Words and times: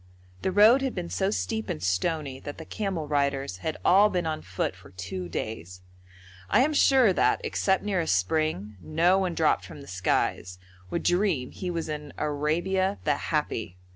The 0.41 0.51
road 0.51 0.81
had 0.81 0.95
been 0.95 1.11
so 1.11 1.29
steep 1.29 1.69
and 1.69 1.83
stony 1.83 2.39
that 2.39 2.57
the 2.57 2.65
camel 2.65 3.07
riders 3.07 3.57
had 3.57 3.77
all 3.85 4.09
been 4.09 4.25
on 4.25 4.41
foot 4.41 4.75
for 4.75 4.89
two 4.89 5.29
days. 5.29 5.81
I 6.49 6.61
am 6.61 6.73
sure 6.73 7.13
that, 7.13 7.39
except 7.43 7.83
near 7.83 7.99
a 8.01 8.07
spring, 8.07 8.77
no 8.81 9.19
one 9.19 9.35
dropped 9.35 9.63
from 9.63 9.81
the 9.81 9.87
skies 9.87 10.57
would 10.89 11.03
dream 11.03 11.51
he 11.51 11.69
was 11.69 11.87
in 11.87 12.13
Arabia 12.17 12.97
the 13.03 13.13
Happy. 13.29 13.77